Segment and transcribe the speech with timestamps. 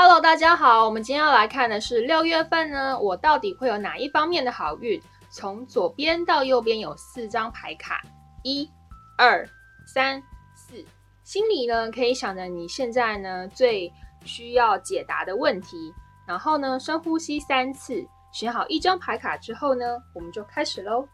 [0.00, 5.02] Hello，大家好，我们今天要来看的是六月份呢，我到底会有哪一方面的好运？
[5.28, 8.00] 从左边到右边有四张牌卡，
[8.44, 8.70] 一、
[9.16, 9.44] 二、
[9.92, 10.22] 三、
[10.54, 10.84] 四。
[11.24, 13.92] 心里呢可以想着你现在呢最
[14.24, 15.92] 需要解答的问题，
[16.28, 21.08] 然后呢深呼吸三次，选好一张牌卡之后呢，我们就开始喽。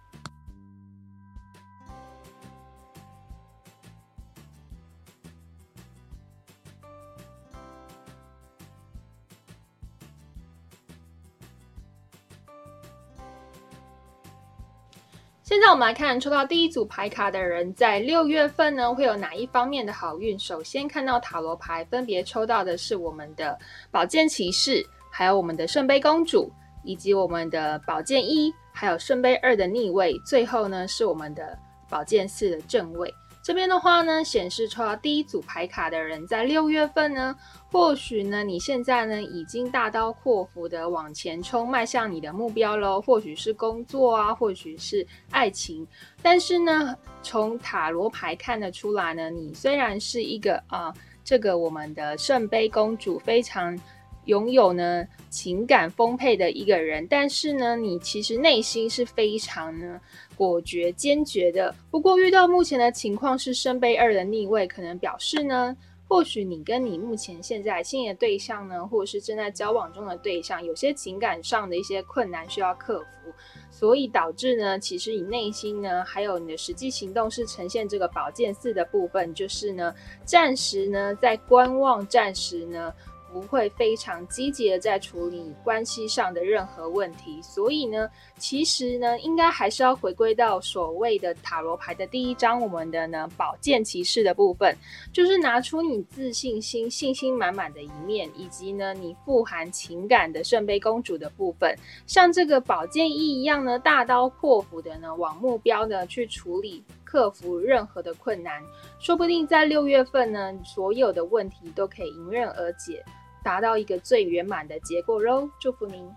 [15.44, 20.38] 现在我们来看抽到第一组牌卡的人，在六月份呢会有哪一方面的好运？
[20.38, 23.58] 首先看到塔罗牌，分别抽到的是我们的
[23.90, 26.50] 宝剑骑士，还有我们的圣杯公主，
[26.82, 31.58] 以及我们的宝剑一，还有圣杯二的逆位，最后呢是我们的
[31.90, 33.12] 宝剑四的正位。
[33.44, 37.36] 这边的话呢，显示抽到第一组牌卡的人，在六月份呢，
[37.70, 43.02] 或许呢，你现在呢已经大刀阔斧的往前冲，迈向你的目标喽。
[43.02, 45.86] 或许是工作啊，或许是爱情，
[46.22, 50.90] 但是呢，从塔罗牌看得出来呢，你虽然是一个啊，
[51.22, 53.78] 这个我们的圣杯公主非常。
[54.26, 60.00] 拥有呢情感丰沛的一个人，但是呢，你其实内心是非常呢
[60.36, 61.74] 果决坚决的。
[61.90, 65.76] 不过遇到目前的情况是圣杯二的逆位，可能表示呢，
[66.08, 73.32] 或许你跟你目前现在心仪的对象呢，或者是正在交往中的对象，有些情感上的一些困难需要克服，
[73.70, 82.94] 所以导致呢，其实你内心呢，还有你的实际行动是呈现这个宝剑四的部分，就是呢，暂时呢在观望，暂时呢。
[83.34, 88.08] 不会非常积极的在处理关系上的任何问题，所以呢，
[88.38, 94.72] 其实呢，应该还是要回归到所谓的塔罗牌的第一章，我们的呢宝剑骑士的部分，
[95.12, 106.84] 就是拿出你自信心、信心满满的一面，以及呢你富含情感的圣杯公主的部分，像这个宝剑一一样呢，大刀阔斧的呢往目标呢去处理。
[107.04, 108.60] 克服任何的困难，
[108.98, 113.04] 说不定在六月份呢，所有的问题都可以迎刃而解，
[113.44, 115.48] 达到一个最圆满的结果喽！
[115.60, 116.10] 祝福您。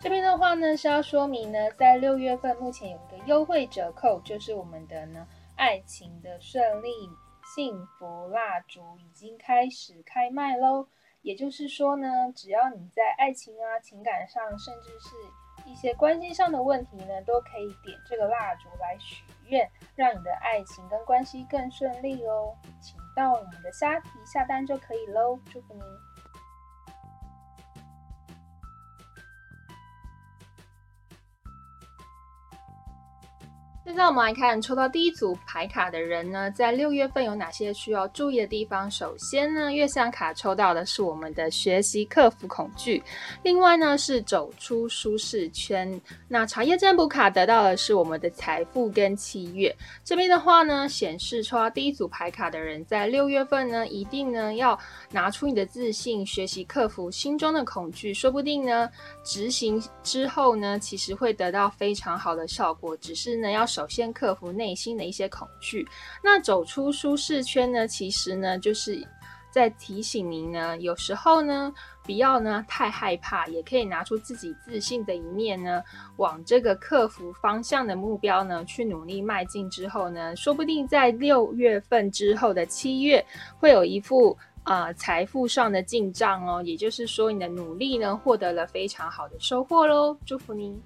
[0.00, 5.26] 这边的话呢，是要说明呢，在六月份目前有一个优惠折扣，就是我们的呢
[5.56, 6.88] 爱情的顺利
[7.54, 10.86] 幸福蜡烛已经开始开卖喽。
[11.22, 15.10] 也就是说呢，只要你在爱情啊、情感上，甚至是
[15.64, 22.54] 一些关系上的问题呢，都可以点这个蜡烛来许愿，让你的爱情跟关系更顺利哦。
[22.80, 25.82] 请到我们的虾皮下单就可以喽，祝福您。
[33.90, 38.88] 现在我们来看抽到第一组牌卡的人呢，在六月份有哪些需要注意的地方？
[38.88, 43.02] 首先呢，月相卡抽到的是我们的学习克服恐惧，
[43.42, 46.00] 另外呢是走出舒适圈。
[46.28, 49.76] 那茶叶占卜卡得到的是我们的财富跟七月。
[50.04, 54.78] 这边的话呢，显示抽到第一组牌卡的人，在六月份呢，一定呢要
[55.10, 58.88] 拿出你的自信，学习克服心中的恐惧，说不定呢
[59.24, 62.96] 执行之后呢，其实会得到非常好的效果。
[62.98, 63.66] 只是呢要。
[63.80, 65.88] 首先克服内心的一些恐惧，
[66.22, 67.88] 那走出舒适圈呢？
[67.88, 69.02] 其实呢，就是
[69.50, 75.82] 在提醒您呢，有时候呢，不要呢太害怕，也可以拿出自己自信的一面呢，
[76.18, 79.68] 往这个克服方向的目标呢去努力迈进。
[79.70, 83.24] 之后呢，说不定在六月份之后的七月，
[83.58, 86.62] 会有一副啊财富上的进账哦。
[86.62, 90.14] 也就是说，你的努力呢，获得了非常好的收获喽！
[90.26, 90.78] 祝福您。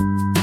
[0.00, 0.37] you